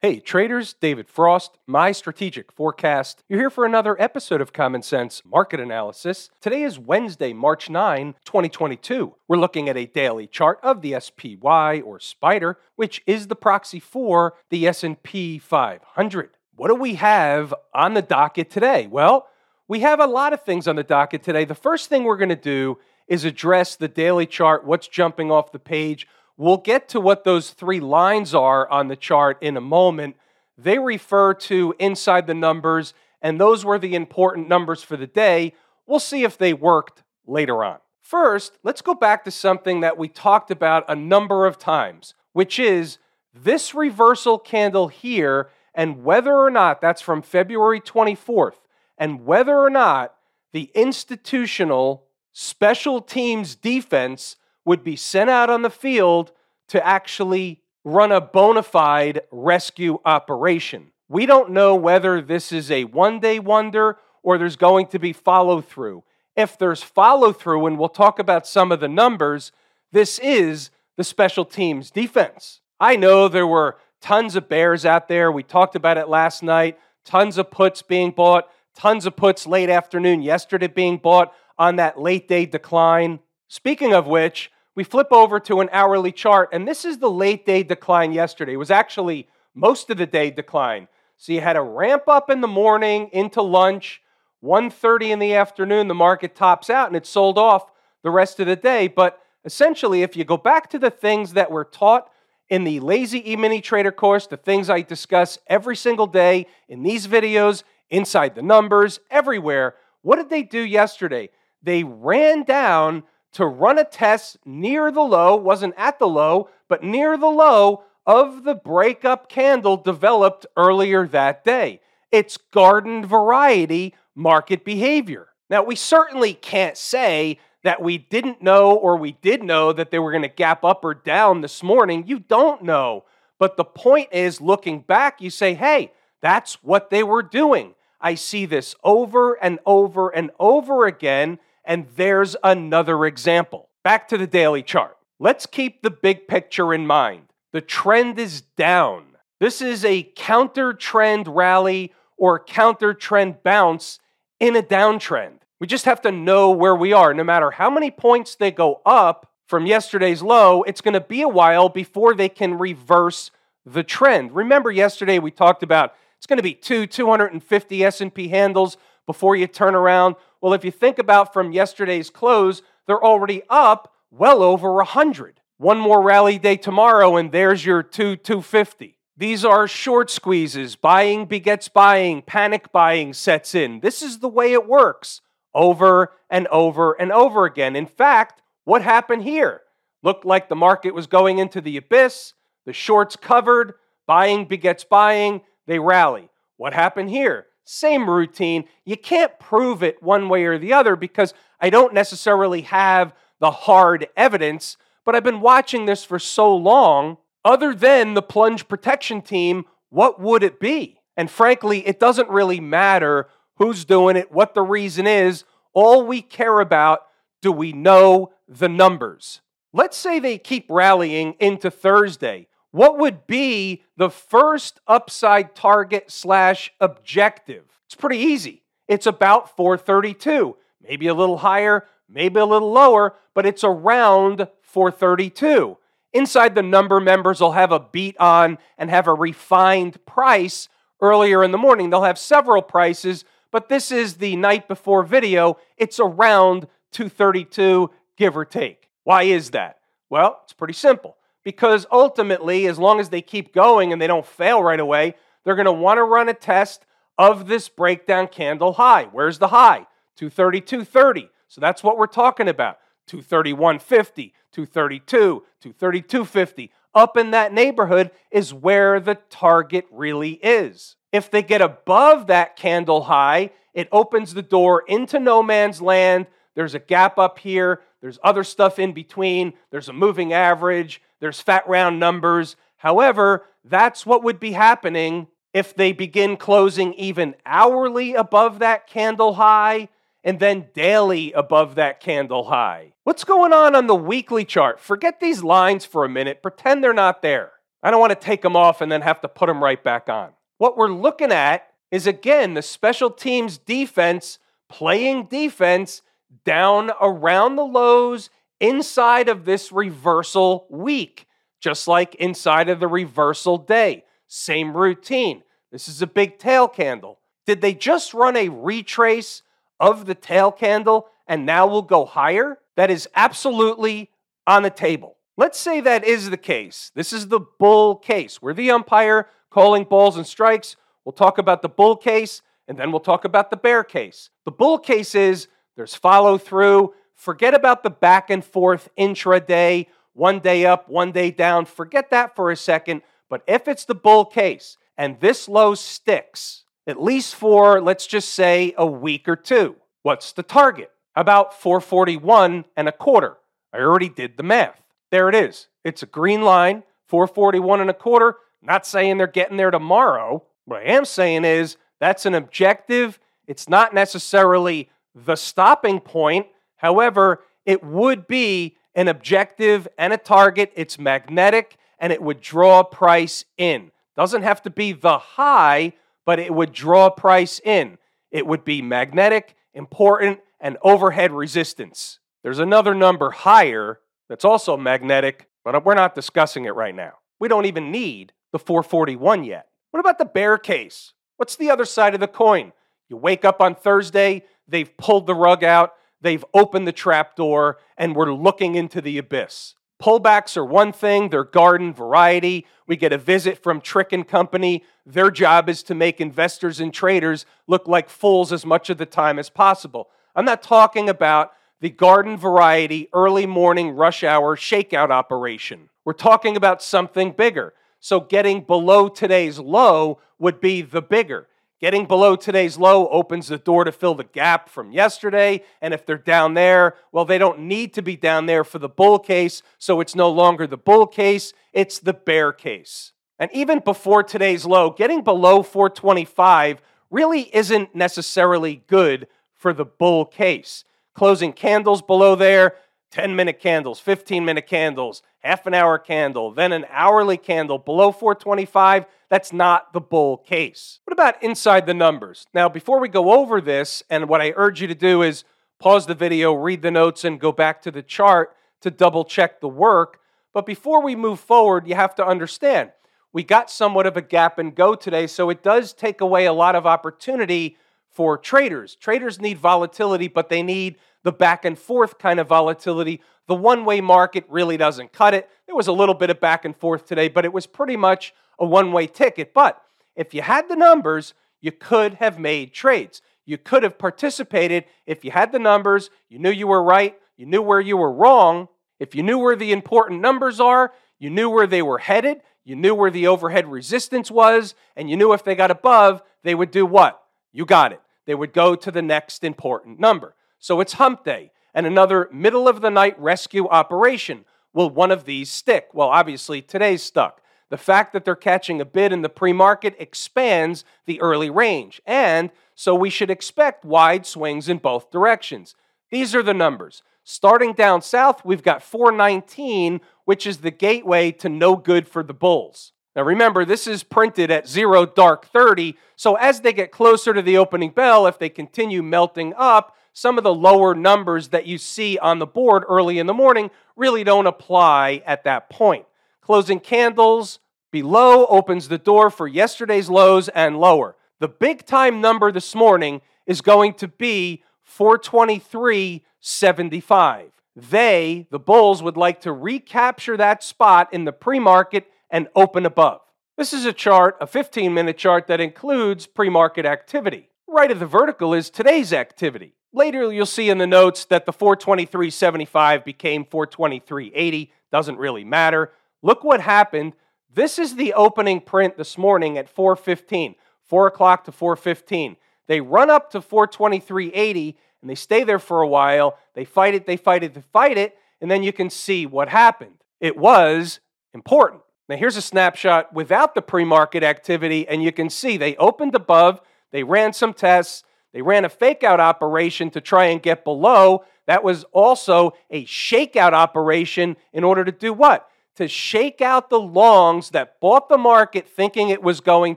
[0.00, 3.24] Hey, traders, David Frost, my strategic forecast.
[3.28, 6.30] You're here for another episode of Common Sense Market Analysis.
[6.40, 9.16] Today is Wednesday, March 9, 2022.
[9.26, 13.80] We're looking at a daily chart of the SPY or Spider, which is the proxy
[13.80, 16.30] for the S&P 500.
[16.54, 18.86] What do we have on the docket today?
[18.86, 19.26] Well,
[19.66, 21.44] we have a lot of things on the docket today.
[21.44, 22.78] The first thing we're going to do
[23.08, 26.06] is address the daily chart, what's jumping off the page
[26.38, 30.16] We'll get to what those three lines are on the chart in a moment.
[30.56, 35.52] They refer to inside the numbers, and those were the important numbers for the day.
[35.84, 37.78] We'll see if they worked later on.
[38.00, 42.60] First, let's go back to something that we talked about a number of times, which
[42.60, 42.98] is
[43.34, 48.60] this reversal candle here, and whether or not that's from February 24th,
[48.96, 50.14] and whether or not
[50.52, 54.36] the institutional special teams defense
[54.68, 56.30] would be sent out on the field
[56.68, 60.92] to actually run a bona fide rescue operation.
[61.08, 65.14] We don't know whether this is a one day wonder or there's going to be
[65.14, 66.04] follow through.
[66.36, 69.52] If there's follow through, and we'll talk about some of the numbers,
[69.90, 72.60] this is the special teams defense.
[72.78, 75.32] I know there were tons of bears out there.
[75.32, 76.78] We talked about it last night.
[77.06, 81.98] Tons of puts being bought, tons of puts late afternoon yesterday being bought on that
[81.98, 83.20] late day decline.
[83.48, 87.44] Speaking of which, we flip over to an hourly chart, and this is the late
[87.44, 88.52] day decline yesterday.
[88.52, 90.86] It was actually most of the day decline.
[91.16, 94.00] So you had a ramp up in the morning into lunch,
[94.40, 97.72] 1:30 in the afternoon, the market tops out and it sold off
[98.04, 98.86] the rest of the day.
[98.86, 102.08] But essentially, if you go back to the things that were taught
[102.48, 107.08] in the Lazy E-mini Trader course, the things I discuss every single day in these
[107.08, 111.30] videos, inside the numbers, everywhere, what did they do yesterday?
[111.64, 116.82] They ran down to run a test near the low, wasn't at the low, but
[116.82, 121.80] near the low of the breakup candle developed earlier that day.
[122.10, 125.28] It's garden variety market behavior.
[125.50, 129.98] Now, we certainly can't say that we didn't know or we did know that they
[129.98, 132.04] were going to gap up or down this morning.
[132.06, 133.04] You don't know.
[133.38, 137.74] But the point is, looking back, you say, hey, that's what they were doing.
[138.00, 143.68] I see this over and over and over again and there's another example.
[143.84, 144.96] Back to the daily chart.
[145.20, 147.26] Let's keep the big picture in mind.
[147.52, 149.04] The trend is down.
[149.38, 154.00] This is a counter trend rally or counter trend bounce
[154.40, 155.40] in a downtrend.
[155.60, 157.12] We just have to know where we are.
[157.12, 161.22] No matter how many points they go up from yesterday's low, it's going to be
[161.22, 163.30] a while before they can reverse
[163.66, 164.32] the trend.
[164.34, 168.76] Remember yesterday we talked about it's going to be two 250 S&P handles
[169.08, 170.16] before you turn around.
[170.42, 175.40] Well, if you think about from yesterday's close, they're already up well over 100.
[175.56, 178.98] One more rally day tomorrow, and there's your 2 250.
[179.16, 180.76] These are short squeezes.
[180.76, 182.20] Buying begets buying.
[182.20, 183.80] Panic buying sets in.
[183.80, 185.22] This is the way it works
[185.54, 187.76] over and over and over again.
[187.76, 189.62] In fact, what happened here?
[190.02, 192.34] Looked like the market was going into the abyss.
[192.66, 193.72] The shorts covered.
[194.06, 195.40] Buying begets buying.
[195.66, 196.28] They rally.
[196.58, 197.46] What happened here?
[197.68, 198.64] Same routine.
[198.86, 203.50] You can't prove it one way or the other because I don't necessarily have the
[203.50, 207.18] hard evidence, but I've been watching this for so long.
[207.44, 211.00] Other than the plunge protection team, what would it be?
[211.14, 215.44] And frankly, it doesn't really matter who's doing it, what the reason is.
[215.74, 217.00] All we care about
[217.42, 219.42] do we know the numbers?
[219.74, 226.72] Let's say they keep rallying into Thursday what would be the first upside target slash
[226.80, 227.64] objective?
[227.86, 228.62] It's pretty easy.
[228.86, 235.76] It's about 432, maybe a little higher, maybe a little lower, but it's around 432.
[236.12, 240.68] Inside the number, members will have a beat on and have a refined price
[241.00, 241.90] earlier in the morning.
[241.90, 245.58] They'll have several prices, but this is the night before video.
[245.76, 248.88] It's around 232, give or take.
[249.04, 249.78] Why is that?
[250.08, 251.17] Well, it's pretty simple
[251.48, 255.14] because ultimately, as long as they keep going and they don't fail right away,
[255.44, 256.84] they're going to want to run a test
[257.16, 259.04] of this breakdown candle high.
[259.04, 259.86] Where's the high?
[260.20, 261.30] 232.30.
[261.46, 262.76] So that's what we're talking about.
[263.10, 266.68] 231.50, 232, 232.50.
[266.94, 270.96] Up in that neighborhood is where the target really is.
[271.12, 276.26] If they get above that candle high, it opens the door into no man's land.
[276.54, 277.80] There's a gap up here.
[278.02, 279.54] There's other stuff in between.
[279.70, 282.56] There's a moving average there's fat round numbers.
[282.76, 289.34] However, that's what would be happening if they begin closing even hourly above that candle
[289.34, 289.88] high
[290.24, 292.92] and then daily above that candle high.
[293.04, 294.80] What's going on on the weekly chart?
[294.80, 297.52] Forget these lines for a minute, pretend they're not there.
[297.82, 300.08] I don't want to take them off and then have to put them right back
[300.08, 300.30] on.
[300.58, 304.38] What we're looking at is again the special teams defense
[304.68, 306.02] playing defense
[306.44, 308.30] down around the lows
[308.60, 311.26] inside of this reversal week,
[311.60, 314.04] just like inside of the reversal day.
[314.26, 315.42] Same routine.
[315.72, 317.18] This is a big tail candle.
[317.46, 319.42] Did they just run a retrace
[319.80, 322.58] of the tail candle and now we'll go higher?
[322.76, 324.10] That is absolutely
[324.46, 325.16] on the table.
[325.36, 326.90] Let's say that is the case.
[326.94, 328.42] This is the bull case.
[328.42, 330.76] We're the umpire calling balls and strikes.
[331.04, 334.30] We'll talk about the bull case and then we'll talk about the bear case.
[334.44, 336.92] The bull case is there's follow through.
[337.18, 341.64] Forget about the back and forth intraday, one day up, one day down.
[341.64, 343.02] Forget that for a second.
[343.28, 348.30] But if it's the bull case and this low sticks, at least for, let's just
[348.30, 350.92] say, a week or two, what's the target?
[351.16, 353.36] About 441 and a quarter.
[353.72, 354.80] I already did the math.
[355.10, 355.66] There it is.
[355.82, 358.36] It's a green line, 441 and a quarter.
[358.62, 360.44] not saying they're getting there tomorrow.
[360.66, 363.18] What I am saying is that's an objective.
[363.48, 366.46] It's not necessarily the stopping point.
[366.78, 370.72] However, it would be an objective and a target.
[370.74, 373.90] It's magnetic and it would draw price in.
[374.16, 375.92] Doesn't have to be the high,
[376.24, 377.98] but it would draw price in.
[378.30, 382.18] It would be magnetic, important, and overhead resistance.
[382.42, 387.14] There's another number higher that's also magnetic, but we're not discussing it right now.
[387.40, 389.68] We don't even need the 441 yet.
[389.90, 391.12] What about the bear case?
[391.36, 392.72] What's the other side of the coin?
[393.08, 397.78] You wake up on Thursday, they've pulled the rug out, they've opened the trap door,
[397.96, 399.74] and we're looking into the abyss.
[400.02, 402.66] Pullbacks are one thing, they're garden variety.
[402.86, 404.84] We get a visit from Trick and Company.
[405.04, 409.06] Their job is to make investors and traders look like fools as much of the
[409.06, 410.08] time as possible.
[410.36, 415.88] I'm not talking about the garden variety early morning rush hour shakeout operation.
[416.04, 417.74] We're talking about something bigger.
[418.00, 421.48] So getting below today's low would be the bigger.
[421.80, 425.62] Getting below today's low opens the door to fill the gap from yesterday.
[425.80, 428.88] And if they're down there, well, they don't need to be down there for the
[428.88, 429.62] bull case.
[429.78, 433.12] So it's no longer the bull case, it's the bear case.
[433.38, 440.24] And even before today's low, getting below 425 really isn't necessarily good for the bull
[440.24, 440.84] case.
[441.14, 442.74] Closing candles below there,
[443.10, 448.12] 10 minute candles, 15 minute candles, half an hour candle, then an hourly candle below
[448.12, 449.06] 425.
[449.30, 451.00] That's not the bull case.
[451.04, 452.46] What about inside the numbers?
[452.52, 455.44] Now, before we go over this, and what I urge you to do is
[455.78, 459.60] pause the video, read the notes, and go back to the chart to double check
[459.60, 460.20] the work.
[460.52, 462.92] But before we move forward, you have to understand
[463.32, 466.52] we got somewhat of a gap and go today, so it does take away a
[466.52, 467.76] lot of opportunity
[468.10, 468.94] for traders.
[468.96, 473.20] Traders need volatility, but they need the back and forth kind of volatility.
[473.46, 475.48] The one way market really doesn't cut it.
[475.66, 478.34] There was a little bit of back and forth today, but it was pretty much
[478.58, 479.54] a one way ticket.
[479.54, 479.80] But
[480.16, 483.20] if you had the numbers, you could have made trades.
[483.44, 487.46] You could have participated if you had the numbers, you knew you were right, you
[487.46, 488.68] knew where you were wrong.
[489.00, 492.76] If you knew where the important numbers are, you knew where they were headed, you
[492.76, 496.70] knew where the overhead resistance was, and you knew if they got above, they would
[496.70, 497.22] do what?
[497.52, 498.00] You got it.
[498.26, 500.34] They would go to the next important number.
[500.58, 504.44] So it's hump day and another middle of the night rescue operation.
[504.72, 505.88] Will one of these stick?
[505.92, 507.40] Well, obviously, today's stuck.
[507.70, 512.00] The fact that they're catching a bid in the pre market expands the early range,
[512.06, 515.74] and so we should expect wide swings in both directions.
[516.10, 517.02] These are the numbers.
[517.24, 522.32] Starting down south, we've got 419, which is the gateway to no good for the
[522.32, 522.92] Bulls.
[523.14, 527.42] Now remember, this is printed at zero dark 30, so as they get closer to
[527.42, 531.78] the opening bell, if they continue melting up, some of the lower numbers that you
[531.78, 536.04] see on the board early in the morning really don't apply at that point.
[536.40, 537.60] Closing candles
[537.92, 541.14] below opens the door for yesterday's lows and lower.
[541.38, 544.64] The big time number this morning is going to be
[544.98, 547.50] 423.75.
[547.76, 552.84] They, the Bulls, would like to recapture that spot in the pre market and open
[552.84, 553.20] above.
[553.56, 557.47] This is a chart, a 15 minute chart that includes pre market activity.
[557.70, 559.74] Right of the vertical is today's activity.
[559.92, 564.70] Later, you'll see in the notes that the 423.75 became 423.80.
[564.90, 565.92] Doesn't really matter.
[566.22, 567.12] Look what happened.
[567.52, 572.36] This is the opening print this morning at 4:15, 4 o'clock to 4:15.
[572.68, 576.38] They run up to 423.80 and they stay there for a while.
[576.54, 579.50] They fight it, they fight it, they fight it, and then you can see what
[579.50, 580.02] happened.
[580.20, 581.00] It was
[581.34, 581.82] important.
[582.08, 586.14] Now, here's a snapshot without the pre market activity, and you can see they opened
[586.14, 588.02] above, they ran some tests,
[588.32, 591.24] they ran a fake out operation to try and get below.
[591.46, 595.48] That was also a shakeout operation in order to do what?
[595.78, 599.76] to shake out the longs that bought the market thinking it was going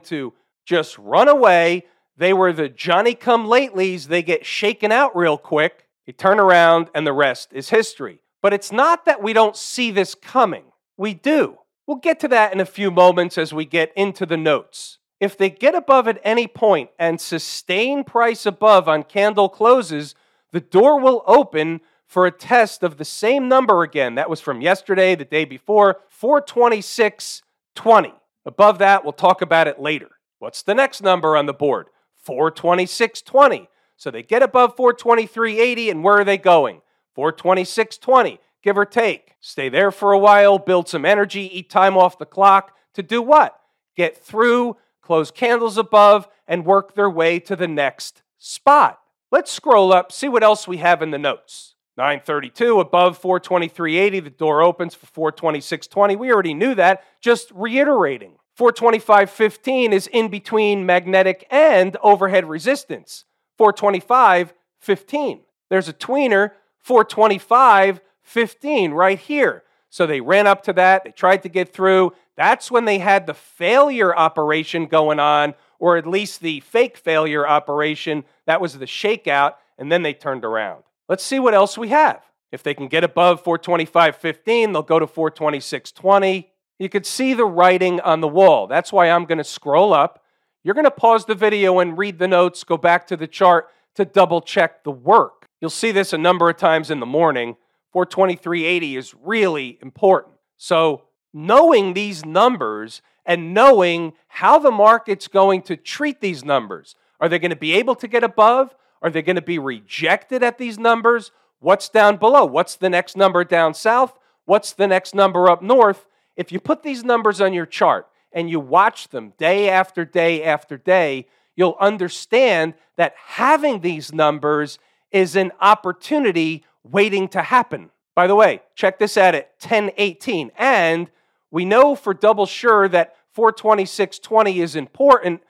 [0.00, 0.32] to
[0.66, 1.86] just run away.
[2.16, 4.08] They were the Johnny come latelys.
[4.08, 5.86] They get shaken out real quick.
[6.04, 8.18] They turn around, and the rest is history.
[8.42, 10.64] But it's not that we don't see this coming.
[10.96, 11.58] We do.
[11.86, 14.98] We'll get to that in a few moments as we get into the notes.
[15.22, 20.16] If they get above at any point and sustain price above on candle closes,
[20.50, 24.16] the door will open for a test of the same number again.
[24.16, 28.12] That was from yesterday, the day before, 426.20.
[28.44, 30.08] Above that, we'll talk about it later.
[30.40, 31.86] What's the next number on the board?
[32.26, 33.68] 426.20.
[33.96, 36.80] So they get above 423.80, and where are they going?
[37.16, 39.36] 426.20, give or take.
[39.38, 43.22] Stay there for a while, build some energy, eat time off the clock to do
[43.22, 43.60] what?
[43.94, 49.00] Get through, close candles above, and work their way to the next spot.
[49.30, 51.74] Let's scroll up, see what else we have in the notes.
[51.98, 58.36] 932 above 423.80 the door opens for 426.20 we already knew that just reiterating.
[58.58, 63.26] 425.15 is in between magnetic and overhead resistance.
[63.58, 65.40] 425.15
[65.72, 66.50] there's a tweener.
[66.86, 69.62] 425.15 right here.
[69.88, 73.26] So they ran up to that they tried to get through that's when they had
[73.26, 78.86] the failure operation going on or at least the fake failure operation that was the
[78.86, 82.22] shakeout and then they turned around Let's see what else we have.
[82.52, 86.46] If they can get above 425.15, they'll go to 426.20.
[86.78, 88.66] You could see the writing on the wall.
[88.66, 90.22] That's why I'm going to scroll up.
[90.64, 93.68] You're going to pause the video and read the notes, go back to the chart
[93.96, 95.48] to double check the work.
[95.60, 97.56] You'll see this a number of times in the morning.
[97.94, 100.36] 423.80 is really important.
[100.56, 106.96] So, knowing these numbers and knowing how the market's going to treat these numbers.
[107.20, 108.74] Are they going to be able to get above?
[109.00, 111.30] Are they going to be rejected at these numbers?
[111.60, 112.44] What's down below?
[112.44, 114.18] What's the next number down south?
[114.44, 116.06] What's the next number up north?
[116.36, 120.42] If you put these numbers on your chart and you watch them day after day
[120.42, 124.78] after day, you'll understand that having these numbers
[125.10, 127.90] is an opportunity waiting to happen.
[128.14, 130.50] By the way, check this out at 1018.
[130.58, 131.10] And
[131.52, 135.42] we know for double sure that 426.20 is important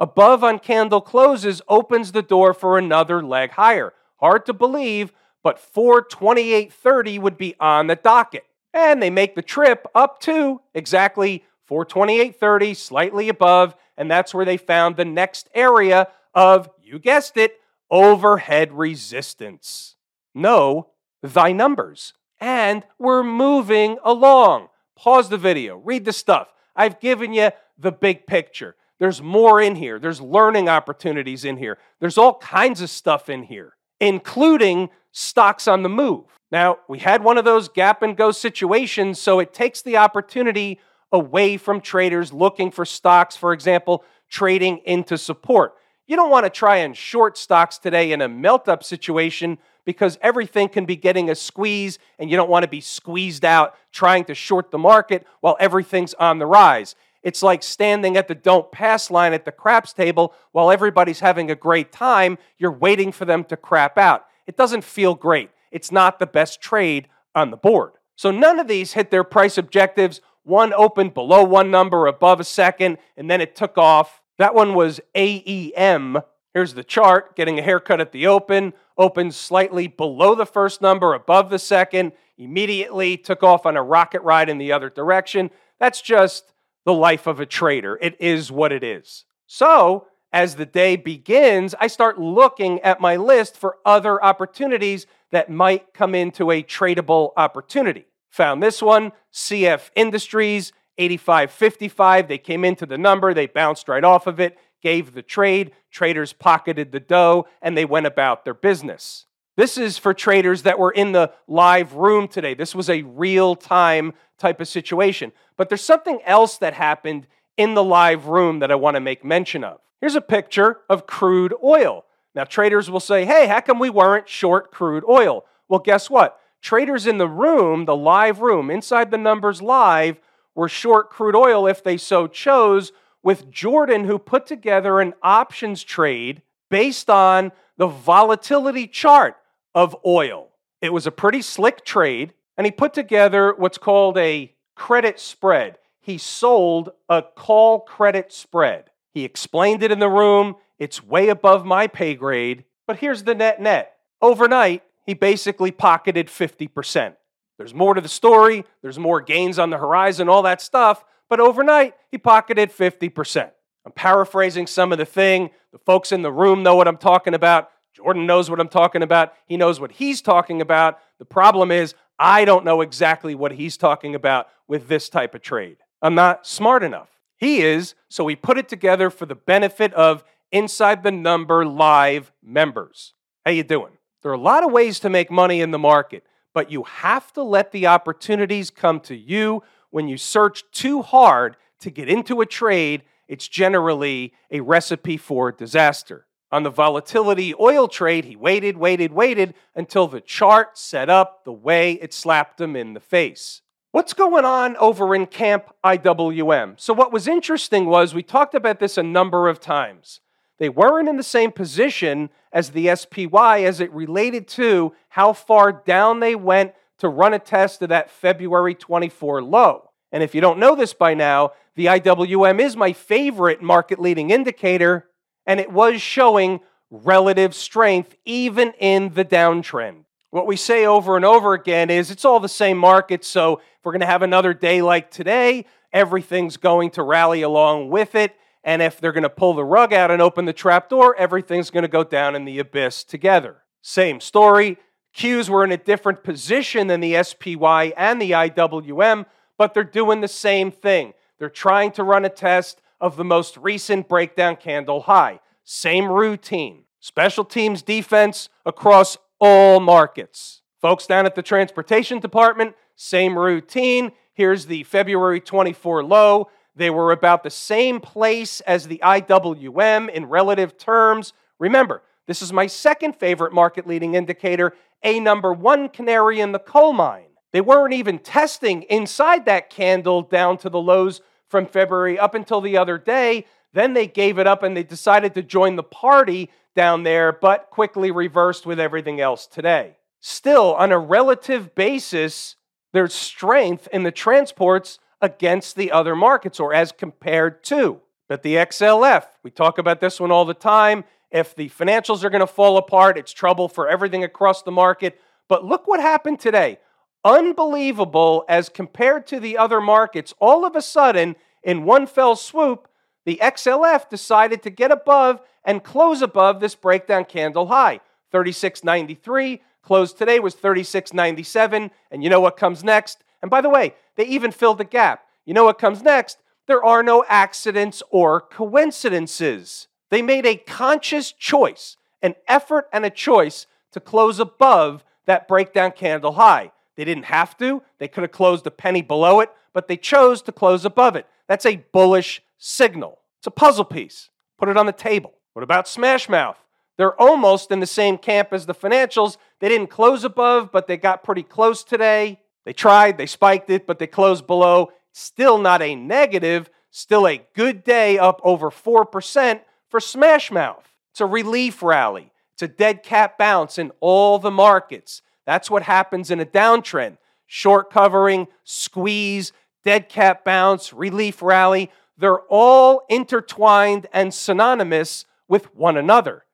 [0.00, 3.92] above on candle closes opens the door for another leg higher.
[4.16, 5.12] Hard to believe,
[5.44, 8.44] but 428.30 would be on the docket.
[8.72, 14.56] And they make the trip up to exactly 428.30, slightly above, and that's where they
[14.56, 19.96] found the next area of, you guessed it, overhead resistance.
[20.34, 20.88] Know
[21.22, 22.14] thy numbers.
[22.40, 24.68] And we're moving along.
[25.02, 26.52] Pause the video, read the stuff.
[26.76, 28.76] I've given you the big picture.
[28.98, 29.98] There's more in here.
[29.98, 31.78] There's learning opportunities in here.
[32.00, 36.24] There's all kinds of stuff in here, including stocks on the move.
[36.52, 40.78] Now, we had one of those gap and go situations, so it takes the opportunity
[41.10, 45.76] away from traders looking for stocks, for example, trading into support.
[46.06, 50.18] You don't want to try and short stocks today in a melt up situation because
[50.22, 54.24] everything can be getting a squeeze and you don't want to be squeezed out trying
[54.24, 56.94] to short the market while everything's on the rise.
[57.22, 61.50] It's like standing at the don't pass line at the craps table while everybody's having
[61.50, 62.38] a great time.
[62.58, 64.26] You're waiting for them to crap out.
[64.46, 65.50] It doesn't feel great.
[65.70, 67.92] It's not the best trade on the board.
[68.16, 70.20] So none of these hit their price objectives.
[70.42, 74.20] One opened below one number, above a second, and then it took off.
[74.38, 76.22] That one was AEM.
[76.54, 81.14] Here's the chart getting a haircut at the open, opened slightly below the first number,
[81.14, 85.50] above the second, immediately took off on a rocket ride in the other direction.
[85.80, 86.52] That's just
[86.84, 87.98] the life of a trader.
[88.00, 89.24] It is what it is.
[89.46, 95.50] So, as the day begins, I start looking at my list for other opportunities that
[95.50, 98.04] might come into a tradable opportunity.
[98.28, 102.28] Found this one, CF Industries, 8555.
[102.28, 106.32] They came into the number, they bounced right off of it, gave the trade, traders
[106.32, 109.26] pocketed the dough, and they went about their business.
[109.56, 112.54] This is for traders that were in the live room today.
[112.54, 115.32] This was a real time type of situation.
[115.56, 119.24] But there's something else that happened in the live room that I want to make
[119.24, 119.80] mention of.
[120.00, 122.06] Here's a picture of crude oil.
[122.34, 125.44] Now, traders will say, hey, how come we weren't short crude oil?
[125.68, 126.38] Well, guess what?
[126.62, 130.20] Traders in the room, the live room, inside the numbers live,
[130.54, 135.82] were short crude oil if they so chose, with Jordan, who put together an options
[135.82, 139.36] trade based on the volatility chart
[139.74, 140.48] of oil.
[140.80, 145.78] It was a pretty slick trade, and he put together what's called a credit spread.
[146.00, 148.90] He sold a call credit spread.
[149.12, 150.56] He explained it in the room.
[150.78, 153.96] It's way above my pay grade, but here's the net net.
[154.22, 157.16] Overnight, he basically pocketed 50%.
[157.58, 161.40] There's more to the story, there's more gains on the horizon, all that stuff, but
[161.40, 163.50] overnight, he pocketed 50%.
[163.86, 165.50] I'm paraphrasing some of the thing.
[165.72, 167.70] The folks in the room know what I'm talking about.
[167.94, 169.32] Jordan knows what I'm talking about.
[169.46, 170.98] He knows what he's talking about.
[171.18, 175.40] The problem is, I don't know exactly what he's talking about with this type of
[175.40, 175.78] trade.
[176.02, 177.08] I'm not smart enough.
[177.36, 182.32] He is, so we put it together for the benefit of Inside the Number Live
[182.42, 183.14] members.
[183.46, 183.92] How you doing?
[184.22, 187.32] There are a lot of ways to make money in the market, but you have
[187.32, 189.62] to let the opportunities come to you.
[189.90, 195.52] When you search too hard to get into a trade, it's generally a recipe for
[195.52, 196.26] disaster.
[196.52, 201.52] On the volatility oil trade, he waited, waited, waited until the chart set up the
[201.52, 203.62] way it slapped him in the face.
[203.92, 206.78] What's going on over in Camp IWM?
[206.78, 210.20] So, what was interesting was we talked about this a number of times.
[210.58, 215.72] They weren't in the same position as the SPY as it related to how far
[215.72, 219.90] down they went to run a test of that February 24 low.
[220.12, 224.30] And if you don't know this by now, the IWM is my favorite market leading
[224.30, 225.06] indicator,
[225.46, 230.04] and it was showing relative strength even in the downtrend.
[230.30, 233.84] What we say over and over again is it's all the same market, so if
[233.84, 238.36] we're going to have another day like today, everything's going to rally along with it.
[238.62, 241.70] And if they're going to pull the rug out and open the trap door, everything's
[241.70, 243.62] going to go down in the abyss together.
[243.82, 244.78] Same story.
[245.16, 249.26] Qs were in a different position than the SPY and the IWM,
[249.58, 251.12] but they're doing the same thing.
[251.38, 255.40] They're trying to run a test of the most recent breakdown candle high.
[255.64, 256.84] Same routine.
[257.00, 260.62] Special teams defense across all markets.
[260.80, 264.12] Folks down at the transportation department, same routine.
[264.34, 266.50] Here's the February 24 low.
[266.76, 271.32] They were about the same place as the IWM in relative terms.
[271.58, 276.58] Remember, this is my second favorite market leading indicator, a number one canary in the
[276.58, 277.24] coal mine.
[277.52, 282.60] They weren't even testing inside that candle down to the lows from February up until
[282.60, 283.46] the other day.
[283.72, 287.70] Then they gave it up and they decided to join the party down there, but
[287.70, 289.96] quickly reversed with everything else today.
[290.20, 292.56] Still, on a relative basis,
[292.92, 298.00] there's strength in the transports against the other markets or as compared to.
[298.28, 301.04] But the XLF, we talk about this one all the time.
[301.30, 305.20] If the financials are going to fall apart, it's trouble for everything across the market.
[305.48, 306.78] But look what happened today.
[307.24, 310.34] Unbelievable as compared to the other markets.
[310.40, 312.88] All of a sudden, in one fell swoop,
[313.26, 318.00] the XLF decided to get above and close above this breakdown candle high.
[318.32, 323.22] 36.93 closed today was 36.97 and you know what comes next?
[323.42, 325.24] And by the way, they even filled the gap.
[325.44, 326.38] You know what comes next?
[326.66, 329.88] There are no accidents or coincidences.
[330.10, 335.92] They made a conscious choice, an effort and a choice to close above that breakdown
[335.92, 336.72] candle high.
[336.96, 337.82] They didn't have to.
[337.98, 341.26] They could have closed a penny below it, but they chose to close above it.
[341.48, 343.18] That's a bullish signal.
[343.38, 344.28] It's a puzzle piece.
[344.58, 345.32] Put it on the table.
[345.54, 346.56] What about Smashmouth?
[346.96, 349.38] They're almost in the same camp as the financials.
[349.60, 352.40] They didn't close above, but they got pretty close today.
[352.64, 354.92] They tried, they spiked it, but they closed below.
[355.12, 360.84] Still not a negative, still a good day up over 4% for Smashmouth.
[361.12, 362.32] It's a relief rally.
[362.54, 365.22] It's a dead cat bounce in all the markets.
[365.44, 367.18] That's what happens in a downtrend.
[367.46, 369.52] Short covering, squeeze,
[369.84, 371.90] dead cat bounce, relief rally.
[372.16, 376.44] They're all intertwined and synonymous with one another.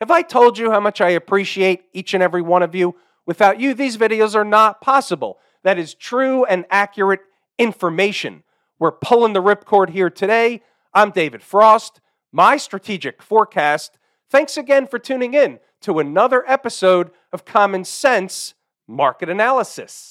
[0.00, 2.94] Have I told you how much I appreciate each and every one of you?
[3.26, 5.38] Without you, these videos are not possible.
[5.62, 7.20] That is true and accurate
[7.58, 8.42] information.
[8.78, 10.62] We're pulling the ripcord here today.
[10.92, 12.00] I'm David Frost,
[12.34, 13.96] my strategic forecast.
[14.28, 18.54] Thanks again for tuning in to another episode of Common Sense
[18.88, 20.10] Market Analysis.